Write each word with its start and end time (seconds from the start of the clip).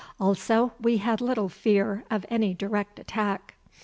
Also, 0.19 0.71
we 0.81 0.97
had 0.97 1.21
little 1.21 1.47
fear 1.47 2.03
of 2.09 2.25
any 2.27 2.55
direct 2.55 2.97
attack. 2.97 3.53